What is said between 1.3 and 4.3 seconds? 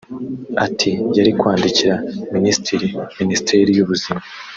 kwandikira Minisitiri Minisiteri y’ubuzima